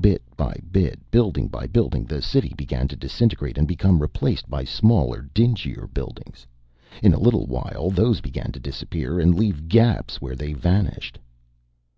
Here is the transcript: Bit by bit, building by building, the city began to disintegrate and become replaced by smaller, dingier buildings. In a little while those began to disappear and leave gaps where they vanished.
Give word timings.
Bit 0.00 0.22
by 0.38 0.58
bit, 0.72 0.98
building 1.10 1.48
by 1.48 1.66
building, 1.66 2.06
the 2.06 2.22
city 2.22 2.54
began 2.56 2.88
to 2.88 2.96
disintegrate 2.96 3.58
and 3.58 3.68
become 3.68 4.00
replaced 4.00 4.48
by 4.48 4.64
smaller, 4.64 5.28
dingier 5.34 5.86
buildings. 5.86 6.46
In 7.02 7.12
a 7.12 7.20
little 7.20 7.44
while 7.44 7.90
those 7.90 8.22
began 8.22 8.52
to 8.52 8.58
disappear 8.58 9.20
and 9.20 9.34
leave 9.34 9.68
gaps 9.68 10.18
where 10.18 10.34
they 10.34 10.54
vanished. 10.54 11.18